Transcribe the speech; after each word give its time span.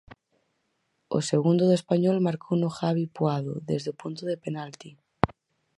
O 1.17 1.19
segundo 1.31 1.63
do 1.65 1.77
Español 1.79 2.17
marcouno 2.27 2.67
Javi 2.77 3.05
Puado 3.15 3.53
desde 3.69 3.89
o 3.93 3.97
punto 4.01 4.21
de 4.29 4.39
penalti. 4.45 4.89